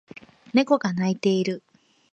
[0.55, 1.61] 猫が鳴いている